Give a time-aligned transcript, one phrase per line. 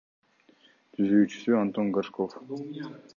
[0.95, 2.35] Түзүүчүсү— Антон Горшков.